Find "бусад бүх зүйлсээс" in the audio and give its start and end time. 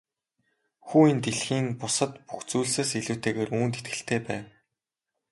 1.79-2.91